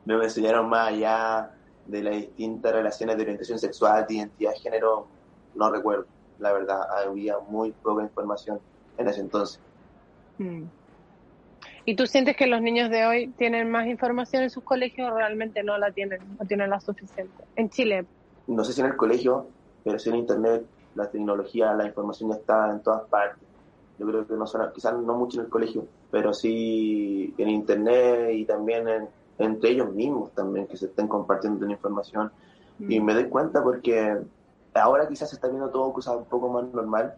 [0.05, 1.51] no me enseñaron más allá
[1.89, 5.07] de las distintas relaciones de orientación sexual, de identidad de género,
[5.55, 6.05] no recuerdo,
[6.39, 8.59] la verdad, había muy poca información
[8.97, 9.59] en ese entonces.
[10.37, 10.63] Mm.
[11.85, 15.15] ¿Y tú sientes que los niños de hoy tienen más información en sus colegios o
[15.15, 17.43] realmente no la tienen, no tienen la suficiente?
[17.55, 18.05] En Chile.
[18.47, 19.47] No sé si en el colegio,
[19.83, 23.47] pero sí en Internet, la tecnología, la información está en todas partes.
[23.97, 28.31] Yo creo que no son, quizás no mucho en el colegio, pero sí en Internet
[28.33, 28.87] y también
[29.39, 32.31] entre ellos mismos también, que se estén compartiendo la información.
[32.79, 33.03] Y mm.
[33.03, 34.17] me doy cuenta porque
[34.73, 37.15] ahora quizás se está viendo todo quizás un poco más normal.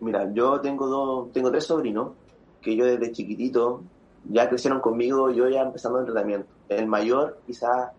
[0.00, 2.12] Mira, yo tengo dos, tengo tres sobrinos
[2.60, 3.82] que yo desde chiquitito
[4.24, 6.48] ya crecieron conmigo, yo ya empezando el tratamiento.
[6.68, 7.90] El mayor quizás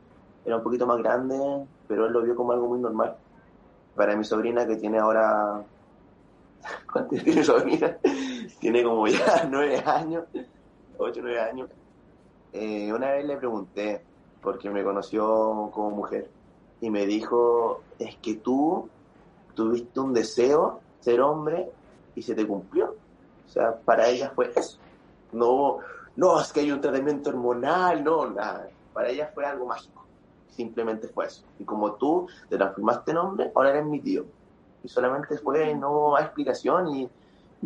[0.45, 1.37] era un poquito más grande,
[1.87, 3.15] pero él lo vio como algo muy normal.
[3.95, 5.63] Para mi sobrina que tiene ahora...
[6.91, 7.97] ¿Cuánto tiene sobrina?
[8.59, 10.25] tiene como ya nueve años,
[10.97, 11.69] ocho, nueve años.
[12.53, 14.01] Eh, una vez le pregunté,
[14.41, 16.29] porque me conoció como mujer,
[16.81, 18.89] y me dijo, es que tú
[19.55, 21.71] tuviste un deseo ser hombre
[22.15, 22.95] y se te cumplió.
[23.45, 24.77] O sea, para ella fue eso.
[25.31, 25.79] No,
[26.15, 28.67] no, es que hay un tratamiento hormonal, no, nada.
[28.93, 30.05] Para ella fue algo mágico.
[30.49, 31.43] Simplemente fue eso.
[31.57, 34.25] Y como tú te transformaste en hombre, ahora eres mi tío.
[34.83, 36.95] Y solamente fue, no hay explicación.
[36.95, 37.09] Y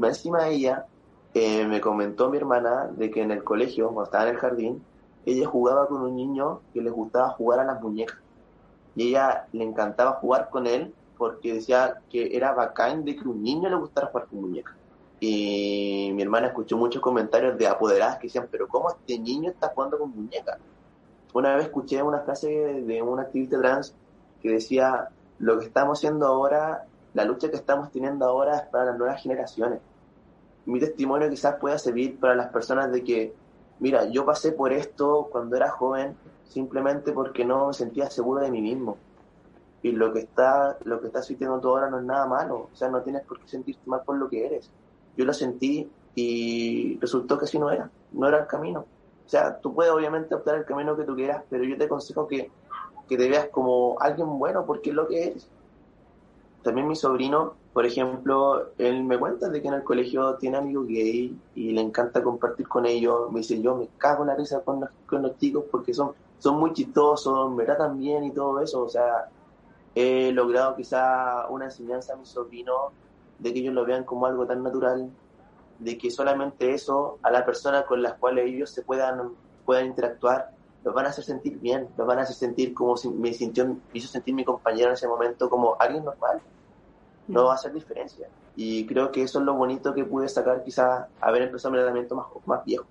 [0.02, 0.86] encima de ella,
[1.34, 4.84] eh, me comentó mi hermana de que en el colegio, cuando estaba en el jardín,
[5.26, 8.18] ella jugaba con un niño que le gustaba jugar a las muñecas.
[8.96, 13.44] Y ella le encantaba jugar con él porque decía que era bacán de que un
[13.44, 14.76] niño le gustara jugar con muñecas.
[15.20, 19.70] Y mi hermana escuchó muchos comentarios de apoderadas que decían, pero ¿cómo este niño está
[19.70, 20.58] jugando con muñecas?
[21.34, 23.96] Una vez escuché una frase de un activista trans
[24.42, 25.10] que decía,
[25.40, 29.22] lo que estamos haciendo ahora, la lucha que estamos teniendo ahora es para las nuevas
[29.22, 29.80] generaciones.
[30.68, 33.34] Mi testimonio quizás pueda servir para las personas de que,
[33.80, 36.16] mira, yo pasé por esto cuando era joven
[36.48, 38.98] simplemente porque no me sentía seguro de mí mismo.
[39.82, 42.70] Y lo que está, lo que estás sintiendo tú ahora no es nada malo.
[42.72, 44.70] O sea, no tienes por qué sentirte mal por lo que eres
[45.18, 48.86] yo lo sentí y resultó que así no era, no era el camino.
[49.26, 52.28] O sea, tú puedes obviamente optar el camino que tú quieras, pero yo te aconsejo
[52.28, 52.50] que,
[53.10, 55.50] que te veas como alguien bueno porque es lo que eres.
[56.62, 60.88] También mi sobrino, por ejemplo, él me cuenta de que en el colegio tiene amigos
[60.88, 63.32] gay y le encanta compartir con ellos.
[63.32, 64.80] Me dice, yo me cago en la risa con
[65.22, 68.82] los, chicos porque son, son muy chistosos, me tratan bien y todo eso.
[68.82, 69.30] O sea,
[69.94, 72.94] he logrado quizá una enseñanza a mi sobrino
[73.38, 75.12] de que ellos lo vean como algo tan natural,
[75.78, 79.34] de que solamente eso a la persona con las cuales ellos se puedan,
[79.68, 80.50] puedan interactuar,
[80.84, 83.78] los van a hacer sentir bien, los van a hacer sentir como si me sintió,
[83.94, 86.42] hizo sentir mi compañero en ese momento como alguien normal.
[87.28, 88.28] No va a hacer diferencia.
[88.56, 92.16] Y creo que eso es lo bonito que pude sacar quizás haber empezado mi tratamiento
[92.16, 92.86] más, más viejo.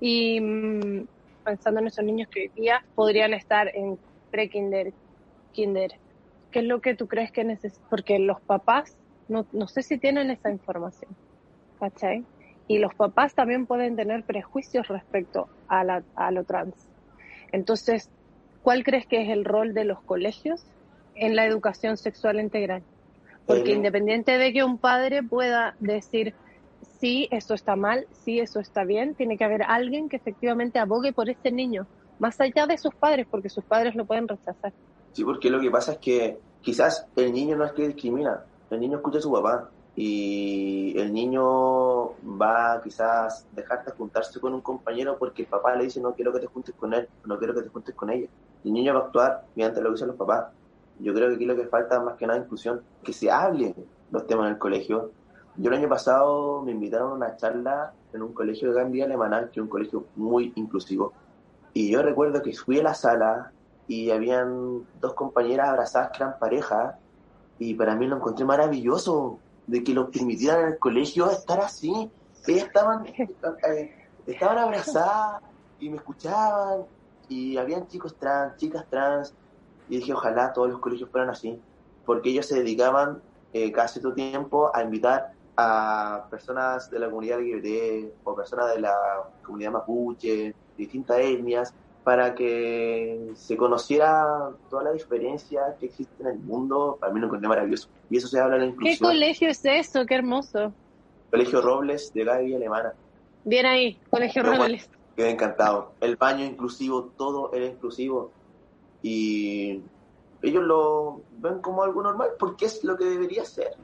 [0.00, 1.06] Y mm,
[1.44, 3.98] pensando en esos niños que hoy día podrían estar en
[4.30, 4.92] pre-kinder,
[5.52, 5.92] kinder,
[6.50, 7.86] ¿qué es lo que tú crees que necesitan?
[7.90, 8.96] Porque los papás,
[9.28, 11.10] no, no sé si tienen esa información,
[11.78, 12.24] ¿cachai?
[12.68, 16.88] Y los papás también pueden tener prejuicios respecto a, la, a lo trans.
[17.52, 18.10] Entonces,
[18.62, 20.64] ¿cuál crees que es el rol de los colegios
[21.16, 22.82] en la educación sexual integral?
[23.46, 26.34] Porque independiente de que un padre pueda decir,
[27.00, 31.12] sí, eso está mal, sí, eso está bien, tiene que haber alguien que efectivamente abogue
[31.12, 31.86] por ese niño,
[32.18, 34.72] más allá de sus padres, porque sus padres lo pueden rechazar.
[35.12, 38.80] Sí, porque lo que pasa es que quizás el niño no es que discrimina, el
[38.80, 45.18] niño escucha a su papá y el niño va quizás dejarte juntarse con un compañero
[45.18, 47.62] porque el papá le dice no quiero que te juntes con él, no quiero que
[47.62, 48.28] te juntes con ella.
[48.64, 50.46] El niño va a actuar mediante lo que dicen los papás.
[51.02, 53.74] Yo creo que aquí lo que falta más que nada inclusión, que se hable
[54.10, 55.12] los temas en el colegio.
[55.56, 59.50] Yo el año pasado me invitaron a una charla en un colegio de Gambia Alemana,
[59.50, 61.12] que es un colegio muy inclusivo.
[61.72, 63.52] Y yo recuerdo que fui a la sala
[63.86, 66.98] y habían dos compañeras abrazadas que eran pareja
[67.58, 72.10] y para mí lo encontré maravilloso de que los permitieran en el colegio estar así.
[72.46, 73.06] Ellas estaban,
[73.68, 75.42] eh, estaban abrazadas
[75.78, 76.82] y me escuchaban
[77.28, 79.34] y habían chicos trans, chicas trans
[79.90, 81.60] y dije ojalá todos los colegios fueran así
[82.06, 83.20] porque ellos se dedicaban
[83.52, 88.80] eh, cada cierto tiempo a invitar a personas de la comunidad LGBT o personas de
[88.80, 88.94] la
[89.44, 96.38] comunidad mapuche, distintas etnias, para que se conociera toda la diferencia que existe en el
[96.38, 97.88] mundo, para mí lo encontré maravilloso.
[98.08, 99.10] Y eso se habla en la ¿Qué inclusión.
[99.10, 100.06] colegio es eso?
[100.06, 100.72] Qué hermoso.
[101.30, 102.94] Colegio Robles de Gaby Alemana.
[103.44, 104.88] Bien ahí, Colegio Robles.
[105.14, 105.92] Quedé encantado.
[106.00, 108.32] El baño inclusivo, todo era inclusivo.
[109.02, 109.82] Y
[110.42, 113.74] ellos lo ven como algo normal porque es lo que debería ser.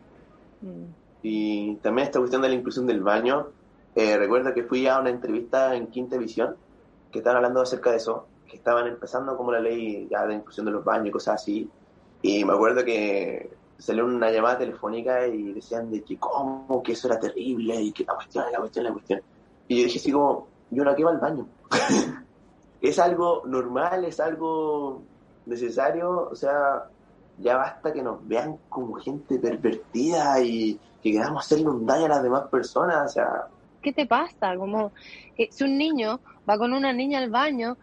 [0.60, 0.84] Mm.
[1.22, 3.48] Y también esta cuestión de la inclusión del baño.
[3.94, 6.56] Eh, recuerdo que fui a una entrevista en Quinta Visión
[7.10, 10.66] que estaban hablando acerca de eso, que estaban empezando como la ley ya de inclusión
[10.66, 11.70] de los baños y cosas así.
[12.20, 17.08] Y me acuerdo que salió una llamada telefónica y decían de que cómo, que eso
[17.08, 19.20] era terrible y que la cuestión, la cuestión, la cuestión.
[19.68, 21.46] Y yo dije así como, yo no quiero al baño.
[22.80, 25.02] es algo normal, es algo
[25.46, 26.84] necesario, o sea,
[27.38, 32.08] ya basta que nos vean como gente pervertida y que queramos hacerle un daño a
[32.08, 33.48] las demás personas, o sea,
[33.86, 34.56] ¿Qué te pasa?
[34.56, 34.90] Como
[35.36, 36.18] si un niño
[36.50, 37.76] va con una niña al baño,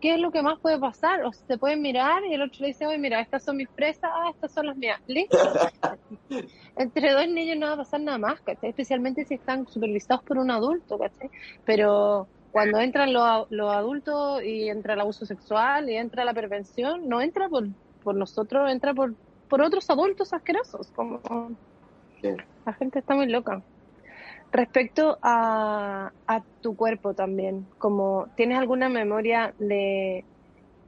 [0.00, 1.24] ¿qué es lo que más puede pasar?
[1.24, 4.10] O se pueden mirar y el otro le dice, oye, mira, estas son mis presas,
[4.12, 5.00] ah, estas son las mías.
[5.06, 5.38] ¿Listo?
[6.76, 8.70] Entre dos niños no va a pasar nada más, ¿cachai?
[8.70, 11.30] Especialmente si están supervisados por un adulto, ¿cachai?
[11.64, 17.06] Pero cuando entran los, los adultos y entra el abuso sexual y entra la prevención,
[17.06, 17.68] no entra por,
[18.02, 19.12] por nosotros, entra por,
[19.46, 20.90] por otros adultos asquerosos.
[20.92, 21.20] Como
[22.22, 22.30] sí.
[22.64, 23.62] la gente está muy loca.
[24.52, 30.24] Respecto a, a tu cuerpo también, como ¿tienes alguna memoria de,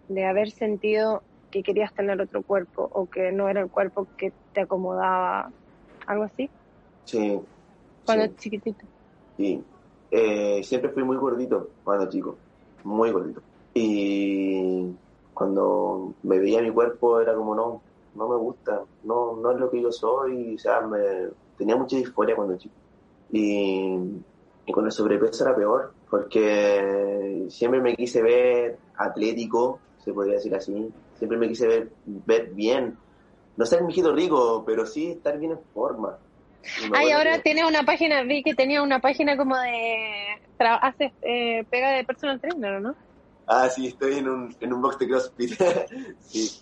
[0.09, 4.33] de haber sentido que querías tener otro cuerpo o que no era el cuerpo que
[4.55, 5.53] te acomodaba?
[6.07, 6.49] ¿Algo así?
[7.05, 7.39] sí,
[8.07, 8.35] Cuando sí.
[8.39, 8.87] chiquitito.
[9.37, 9.63] Sí.
[10.11, 12.37] Eh, siempre fui muy gordito cuando chico,
[12.85, 13.43] muy gordito.
[13.75, 14.87] Y
[15.35, 17.81] cuando me veía mi cuerpo era como, no,
[18.15, 20.99] no me gusta, no, no es lo que yo soy, o sea, me,
[21.57, 22.75] tenía mucha disforia cuando chico.
[23.31, 23.97] Y,
[24.67, 30.55] y con el sobrepeso era peor, porque siempre me quise ver atlético, se podría decir
[30.55, 32.97] así, siempre me quise ver, bien.
[33.57, 36.17] No ser mijito rico, pero sí estar bien en forma.
[36.95, 40.41] Ay, ahora tienes una página, vi que tenía una página como de...
[40.59, 42.95] Haces eh, pega de personal trainer, ¿o ¿no?
[43.47, 45.53] Ah, sí, estoy en un, en un box de CrossFit.
[46.21, 46.61] sí.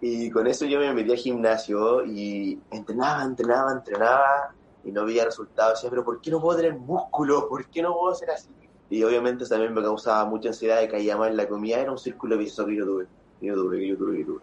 [0.00, 5.24] Y con eso yo me metí al gimnasio y entrenaba, entrenaba, entrenaba y no veía
[5.24, 5.74] resultados.
[5.74, 7.48] Decía, pero ¿por qué no puedo tener músculo?
[7.48, 8.50] ¿Por qué no puedo ser así?
[8.90, 11.80] Y obviamente también me causaba mucha ansiedad de caía mal en la comida.
[11.80, 13.06] Era un círculo vicioso que yo tuve,
[13.40, 14.40] que yo tuve, que yo tuve, que yo tuve.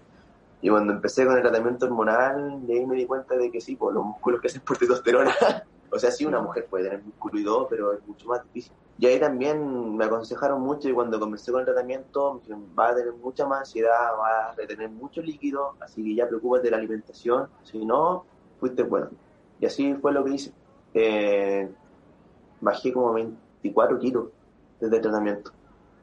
[0.62, 3.76] Y cuando empecé con el tratamiento hormonal, de ahí me di cuenta de que sí,
[3.76, 5.34] pues los músculos que hacen por testosterona.
[5.92, 8.74] o sea, sí, una mujer puede tener músculo y todo, pero es mucho más difícil.
[8.98, 12.90] Y ahí también me aconsejaron mucho y cuando comencé con el tratamiento me dijeron, va
[12.90, 16.72] a tener mucha más ansiedad, va a retener mucho líquido, así que ya preocúpate de
[16.72, 18.26] la alimentación, si no,
[18.60, 19.10] fuiste bueno.
[19.62, 20.52] Y así fue lo que hice.
[20.94, 21.70] Eh,
[22.60, 24.26] bajé como 24 kilos
[24.82, 25.52] desde el tratamiento.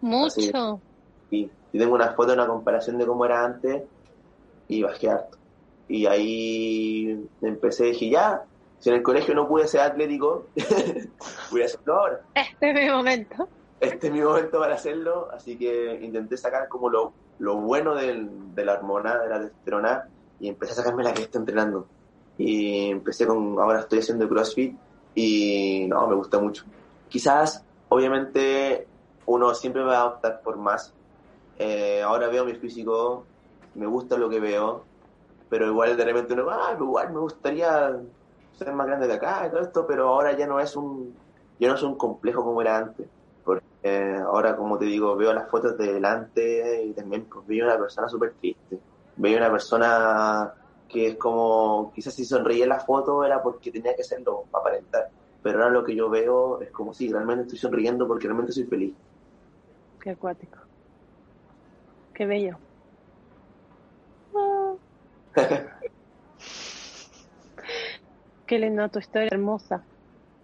[0.01, 0.81] Mucho.
[1.31, 3.83] Y, y tengo una foto, una comparación de cómo era antes
[4.69, 5.39] y bajé harto.
[5.89, 8.43] Y ahí empecé, dije, ya,
[8.79, 10.47] si en el colegio no pude ser atlético,
[11.51, 12.21] voy a hacerlo ahora.
[12.35, 13.49] Este es mi momento.
[13.81, 18.55] Este es mi momento para hacerlo, así que intenté sacar como lo, lo bueno del,
[18.55, 20.09] de la hormona, de la testosterona,
[20.41, 21.87] y empecé a sacarme la que está entrenando.
[22.39, 24.77] Y empecé con, ahora estoy haciendo CrossFit
[25.15, 26.65] y no, me gusta mucho.
[27.09, 28.87] Quizás, obviamente,
[29.27, 30.93] uno siempre va a optar por más.
[31.59, 33.25] Eh, ahora veo mi físico,
[33.77, 34.85] me gusta lo que veo,
[35.49, 37.97] pero igual de repente uno, ah, igual me gustaría
[38.53, 41.15] ser más grande de acá y todo esto, pero ahora ya no es un,
[41.59, 43.07] ya no es un complejo como era antes.
[43.45, 47.79] Porque ahora, como te digo, veo las fotos de delante y también pues, veo una
[47.79, 48.79] persona súper triste.
[49.17, 50.53] Veo una persona
[50.89, 54.63] que es como, quizás si sonreía en la foto era porque tenía que serlo, para
[54.63, 55.09] aparentar.
[55.43, 58.65] Pero ahora lo que yo veo es como si realmente estoy sonriendo porque realmente soy
[58.65, 58.95] feliz.
[60.01, 60.59] Qué acuático.
[62.15, 62.57] Qué bello.
[68.47, 69.85] Qué linda tu historia, hermosa.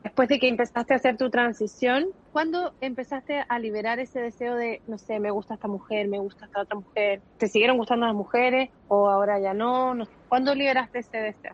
[0.02, 4.82] Después de que empezaste a hacer tu transición, ¿cuándo empezaste a liberar ese deseo de,
[4.88, 7.22] no sé, me gusta esta mujer, me gusta esta otra mujer?
[7.38, 9.94] ¿Te siguieron gustando las mujeres o ahora ya no?
[10.28, 11.52] ¿Cuándo liberaste ese deseo?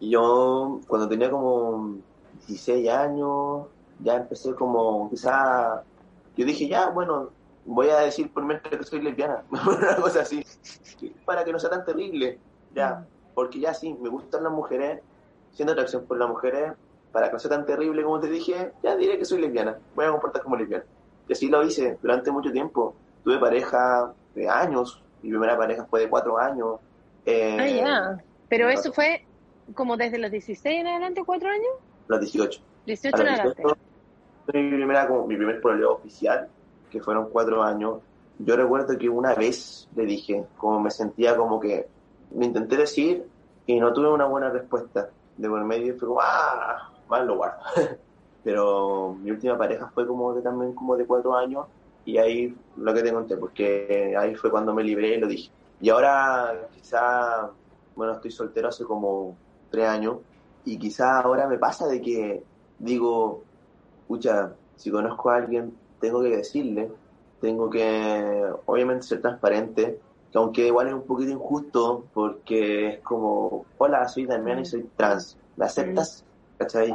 [0.00, 1.98] Yo, cuando tenía como
[2.46, 3.66] 16 años,
[3.98, 5.84] ya empecé como, quizá,
[6.36, 7.30] yo dije, ya, bueno,
[7.66, 10.42] voy a decir por menos que soy lesbiana, una cosa así,
[11.26, 12.38] para que no sea tan terrible,
[12.74, 15.00] ya, porque ya sí, me gustan las mujeres,
[15.52, 16.72] siendo atracción por las mujeres,
[17.12, 20.06] para que no sea tan terrible como te dije, ya diré que soy lesbiana, voy
[20.06, 20.84] a comportar como lesbiana.
[21.28, 22.94] Y así lo hice durante mucho tiempo.
[23.22, 26.80] Tuve pareja de años, mi primera pareja fue de cuatro años.
[27.26, 28.24] Eh, ah, ya.
[28.48, 29.24] Pero eso fue
[29.74, 31.72] como desde los 16 en adelante, cuatro años?
[32.08, 32.60] Los 18.
[32.86, 33.62] 18 en adelante.
[34.52, 36.48] Mi, primera, como, mi primer problema oficial,
[36.90, 38.00] que fueron cuatro años.
[38.38, 41.86] Yo recuerdo que una vez le dije, como me sentía como que
[42.34, 43.26] me intenté decir
[43.66, 46.90] y no tuve una buena respuesta de por medio fue ¡ah!
[47.08, 47.40] Mal lo.
[48.44, 51.66] Pero mi última pareja fue como de también como de cuatro años
[52.04, 55.50] y ahí lo que te conté, porque ahí fue cuando me libré y lo dije.
[55.80, 57.50] Y ahora quizá,
[57.94, 59.36] bueno, estoy soltero hace como
[59.70, 60.18] tres años
[60.64, 62.42] y quizá ahora me pasa de que
[62.78, 63.42] digo,
[64.02, 66.90] escucha, si conozco a alguien, tengo que decirle,
[67.40, 73.66] tengo que obviamente ser transparente, que aunque igual es un poquito injusto porque es como,
[73.78, 76.24] hola, soy Damián y soy trans, ¿me aceptas?
[76.58, 76.94] ¿Cachai?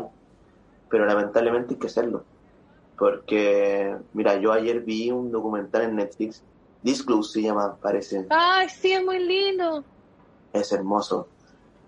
[0.89, 2.23] Pero lamentablemente hay que hacerlo.
[2.97, 6.43] Porque, mira, yo ayer vi un documental en Netflix,
[6.81, 8.25] Disclose se llama, parece.
[8.29, 9.83] ¡Ay, sí, es muy lindo!
[10.53, 11.27] Es hermoso.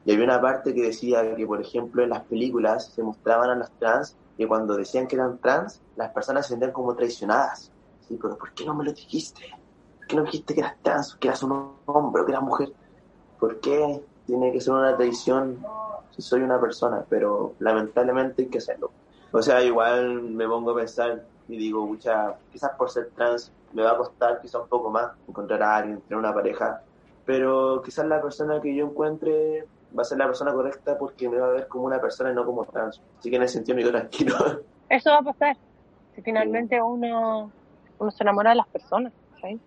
[0.06, 3.56] Y había una parte que decía que, por ejemplo, en las películas se mostraban a
[3.56, 7.72] las trans y cuando decían que eran trans, las personas se sentían como traicionadas.
[8.08, 9.44] Sí, pero ¿por qué no me lo dijiste?
[10.08, 12.72] ¿Por qué no dijiste que eras trans, que eras un hombre o que eras mujer?
[13.38, 15.62] ¿Por qué tiene que ser una traición
[16.16, 17.04] si soy una persona?
[17.10, 18.90] Pero lamentablemente hay que hacerlo.
[19.34, 23.84] O sea, igual me pongo a pensar y digo, mucha, quizás por ser trans me
[23.84, 26.82] va a costar quizás un poco más encontrar a alguien, tener una pareja,
[27.26, 29.68] pero quizás la persona que yo encuentre
[29.98, 32.34] va a ser la persona correcta porque me va a ver como una persona y
[32.34, 33.02] no como trans.
[33.20, 34.38] Así que en ese sentido me quedo tranquilo.
[34.88, 35.58] Eso va a pasar.
[36.16, 37.52] Si finalmente uno,
[38.00, 39.12] uno se enamora de las personas.
[39.42, 39.60] ¿sí?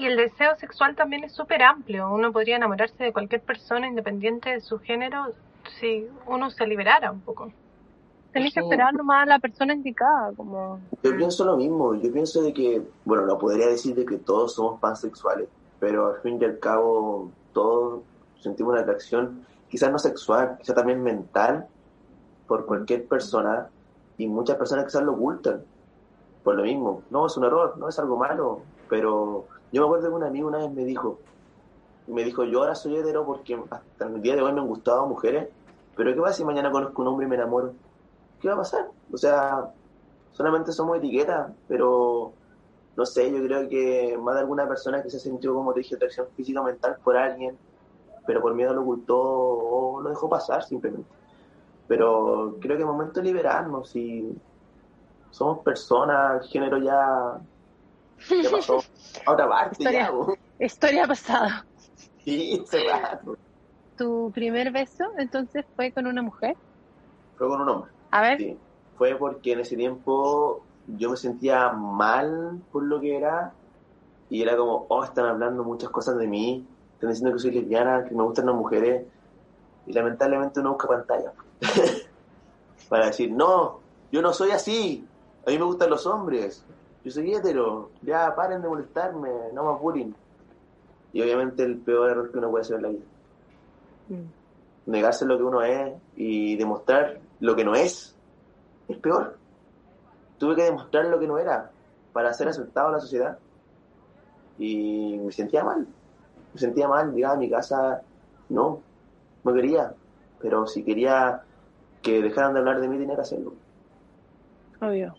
[0.00, 2.10] Y el deseo sexual también es súper amplio.
[2.10, 5.34] Uno podría enamorarse de cualquier persona independiente de su género
[5.78, 7.52] si uno se liberara un poco.
[8.32, 10.32] Tenés que esperar nomás a la persona indicada.
[10.34, 11.94] como Yo pienso lo mismo.
[11.96, 16.22] Yo pienso de que, bueno, no podría decir de que todos somos pansexuales, pero al
[16.22, 18.00] fin y al cabo todos
[18.38, 21.66] sentimos una atracción, quizás no sexual, quizás también mental,
[22.46, 23.68] por cualquier persona,
[24.16, 25.62] y muchas personas quizás lo ocultan.
[26.42, 30.08] Por lo mismo, no, es un error, no es algo malo, pero yo me acuerdo
[30.08, 31.18] que un amigo una vez me dijo,
[32.06, 35.06] me dijo, yo ahora soy hetero porque hasta el día de hoy me han gustado
[35.06, 35.48] mujeres,
[35.96, 37.74] pero ¿qué pasa si mañana conozco un hombre y me enamoro?
[38.40, 38.88] ¿Qué va a pasar?
[39.12, 39.70] O sea,
[40.32, 42.32] solamente somos etiquetas, pero
[42.96, 45.94] no sé, yo creo que más de alguna persona que se sintió, como te dije,
[45.94, 47.56] atracción física o mental por alguien,
[48.26, 51.08] pero por miedo lo ocultó o lo dejó pasar simplemente.
[51.86, 54.36] Pero creo que es momento de liberarnos y
[55.30, 57.40] somos personas, género ya
[58.28, 58.82] ¿Qué pasó?
[59.24, 60.12] Parte historia,
[60.58, 61.66] Historia pasada.
[62.24, 62.62] Sí,
[63.96, 66.56] ¿Tu primer beso entonces fue con una mujer?
[67.36, 67.90] Fue con un hombre.
[68.10, 68.38] A ver.
[68.38, 68.58] Sí.
[68.96, 73.52] Fue porque en ese tiempo yo me sentía mal por lo que era
[74.28, 78.04] y era como, oh, están hablando muchas cosas de mí, están diciendo que soy lesbiana,
[78.04, 79.04] que me gustan las mujeres
[79.86, 81.32] y lamentablemente uno busca pantalla
[82.88, 83.80] para decir, no,
[84.12, 85.06] yo no soy así,
[85.46, 86.64] a mí me gustan los hombres,
[87.04, 90.12] yo soy hetero, ya paren de molestarme, no más bullying.
[91.12, 93.04] Y obviamente el peor error que uno puede hacer en la vida.
[94.08, 94.90] Mm.
[94.90, 98.16] Negarse lo que uno es y demostrar lo que no es,
[98.88, 99.36] es peor.
[100.38, 101.70] Tuve que demostrar lo que no era
[102.12, 103.38] para ser aceptado en la sociedad.
[104.58, 105.86] Y me sentía mal.
[106.52, 108.02] Me sentía mal, llegaba a mi casa,
[108.48, 108.80] no,
[109.44, 109.94] no quería.
[110.40, 111.42] Pero si quería
[112.02, 113.54] que dejaran de hablar de mí, tenía que hacerlo.
[114.80, 115.14] Obvio.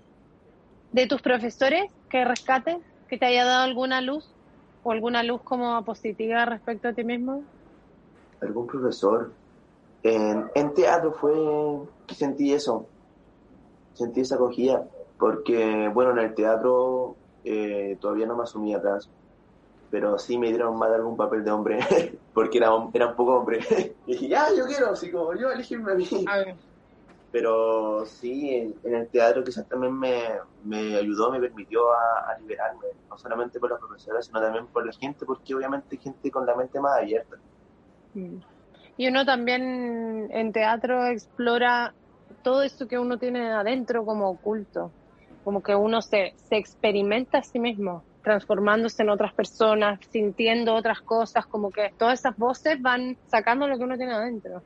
[0.92, 2.78] ¿De tus profesores que rescates?
[3.08, 4.28] ¿Que te haya dado alguna luz?
[4.84, 7.44] ¿O alguna luz como positiva respecto a ti mismo?
[8.42, 9.32] ¿Algún profesor?
[10.04, 11.34] En, en teatro fue
[12.08, 12.88] que sentí eso,
[13.94, 14.88] sentí esa acogida,
[15.20, 19.08] porque bueno, en el teatro eh, todavía no me asumía atrás,
[19.92, 21.80] pero sí me dieron más de algún papel de hombre,
[22.34, 23.60] porque era, era un poco hombre.
[24.08, 26.08] y dije, ya, yo quiero, así como yo elegirme a mí.
[27.32, 30.22] Pero sí, en, el teatro quizás también me,
[30.66, 34.92] me ayudó, me permitió a, liberarme, no solamente por los profesores, sino también por la
[34.92, 37.38] gente, porque obviamente hay gente con la mente más abierta.
[38.14, 38.38] Mm.
[38.98, 41.94] Y uno también en teatro explora
[42.44, 44.92] todo eso que uno tiene adentro como oculto,
[45.46, 51.02] como que uno se, se experimenta a sí mismo transformándose en otras personas, sintiendo otras
[51.02, 54.62] cosas, como que todas esas voces van sacando lo que uno tiene adentro.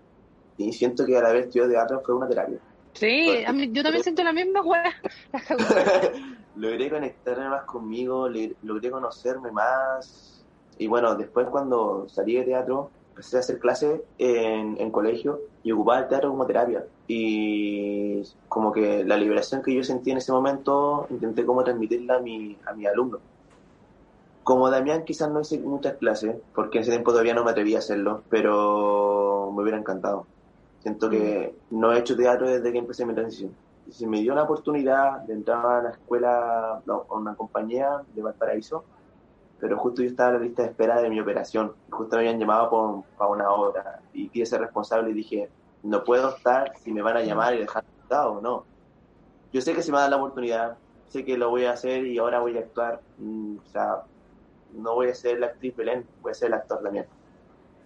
[0.58, 2.60] Y siento que a la vez de teatro fue una terapia.
[2.94, 4.94] Sí, yo también siento la misma weá.
[6.56, 8.30] logré conectarme más conmigo,
[8.64, 10.44] logré conocerme más.
[10.78, 15.72] Y bueno, después cuando salí de teatro, empecé a hacer clases en, en colegio y
[15.72, 16.86] ocupaba el teatro como terapia.
[17.08, 22.20] Y como que la liberación que yo sentí en ese momento, intenté como transmitirla a
[22.20, 23.20] mi, a mi alumno.
[24.44, 27.78] Como Damián quizás no hice muchas clases, porque en ese tiempo todavía no me atrevía
[27.78, 30.28] a hacerlo, pero me hubiera encantado.
[30.86, 33.52] Siento que no he hecho teatro desde que empecé mi transición.
[33.88, 38.04] Y se me dio la oportunidad de entrar a la escuela, no, a una compañía
[38.14, 38.84] de Valparaíso,
[39.60, 41.74] pero justo yo estaba en la lista de espera de mi operación.
[41.90, 45.50] Justo me habían llamado para una obra y quise ser responsable y dije,
[45.82, 48.66] no puedo estar si me van a llamar y dejar o no.
[49.52, 50.78] Yo sé que se me va a dar la oportunidad,
[51.08, 53.02] sé que lo voy a hacer y ahora voy a actuar.
[53.18, 54.04] Mm, o sea,
[54.76, 57.08] no voy a ser la actriz Belén, voy a ser el actor también.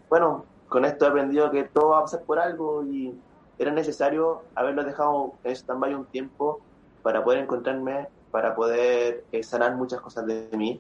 [0.09, 3.13] Bueno, con esto he aprendido que todo va a pasar por algo y
[3.57, 6.61] era necesario haberlo dejado en stand-by un tiempo
[7.01, 10.79] para poder encontrarme, para poder eh, sanar muchas cosas de mí,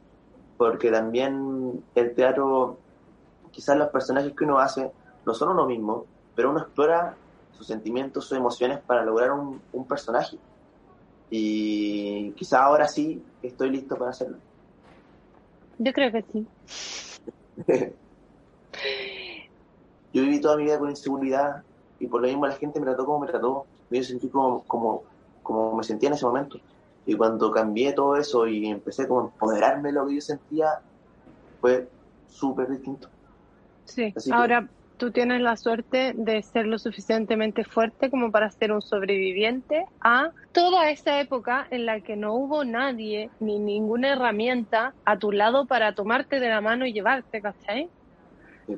[0.57, 2.77] porque también el teatro,
[3.51, 4.91] quizás los personajes que uno hace
[5.25, 7.15] no son uno mismo, pero uno explora
[7.51, 10.37] sus sentimientos, sus emociones para lograr un, un personaje.
[11.31, 14.37] Y quizás ahora sí estoy listo para hacerlo.
[15.79, 16.47] Yo creo que sí.
[20.13, 21.63] Yo viví toda mi vida con inseguridad
[21.99, 23.65] y por lo mismo la gente me trató como me trató.
[23.89, 25.03] Yo sentí como, como,
[25.41, 26.59] como me sentía en ese momento.
[27.05, 30.67] Y cuando cambié todo eso y empecé como a empoderarme de lo que yo sentía,
[31.59, 31.89] fue
[32.27, 33.09] súper distinto.
[33.85, 38.81] Sí, ahora tú tienes la suerte de ser lo suficientemente fuerte como para ser un
[38.81, 45.17] sobreviviente a toda esa época en la que no hubo nadie ni ninguna herramienta a
[45.17, 47.89] tu lado para tomarte de la mano y llevarte, ¿cachai?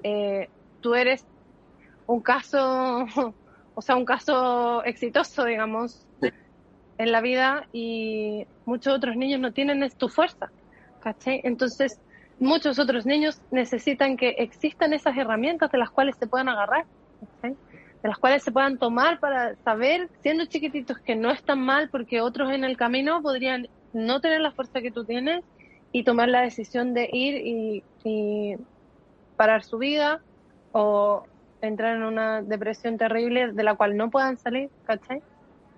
[0.04, 0.48] Eh,
[0.82, 1.26] tú eres
[2.08, 3.06] un caso,
[3.76, 6.06] o sea, un caso exitoso, digamos,
[6.98, 10.52] en la vida y muchos otros niños no tienen tu fuerza,
[11.02, 11.42] ¿cachai?
[11.44, 12.00] Entonces,
[12.40, 16.86] muchos otros niños necesitan que existan esas herramientas de las cuales se puedan agarrar,
[17.42, 22.22] de las cuales se puedan tomar para saber, siendo chiquititos, que no están mal porque
[22.22, 25.44] otros en el camino podrían no tener la fuerza que tú tienes
[25.92, 28.58] y tomar la decisión de ir y,
[29.38, 30.22] parar su vida
[30.72, 31.24] o
[31.62, 35.22] entrar en una depresión terrible de la cual no puedan salir, ¿cachai?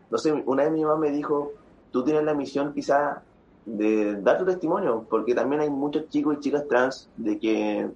[0.10, 1.52] No sé, una vez mi mamá me dijo,
[1.91, 3.22] tú tienes la misión quizá
[3.66, 7.89] de dar tu testimonio, porque también hay muchos chicos y chicas trans de que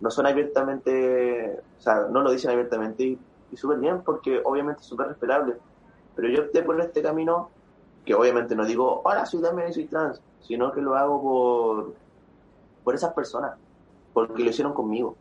[0.00, 4.86] no son abiertamente, o sea, no lo dicen abiertamente y, súper bien, porque obviamente es
[4.86, 5.56] súper respetable.
[6.14, 7.50] Pero yo opté por este camino,
[8.04, 11.94] que obviamente no digo, hola, soy también soy trans, sino que lo hago por,
[12.84, 13.58] por esas personas,
[14.12, 15.16] porque lo hicieron conmigo.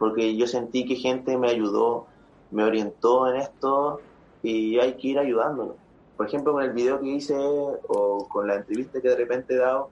[0.00, 2.06] Porque yo sentí que gente me ayudó,
[2.50, 4.00] me orientó en esto
[4.42, 5.76] y hay que ir ayudándolo
[6.20, 9.56] por ejemplo, con el video que hice o con la entrevista que de repente he
[9.56, 9.88] dado,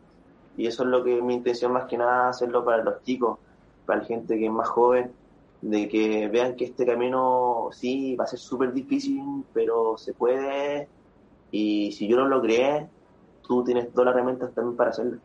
[0.59, 3.39] y eso es lo que mi intención más que nada hacerlo para los chicos,
[3.87, 5.11] para la gente que es más joven,
[5.63, 10.91] de que vean que este camino sí va a ser súper difícil, pero se puede,
[11.51, 12.87] y si yo no lo creé,
[13.41, 15.17] tú tienes todas las herramientas también para hacerlo.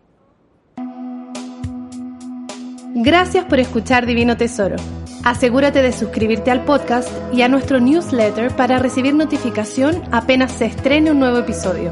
[2.95, 4.75] Gracias por escuchar Divino Tesoro.
[5.23, 11.09] Asegúrate de suscribirte al podcast y a nuestro newsletter para recibir notificación apenas se estrene
[11.09, 11.89] un nuevo episodio.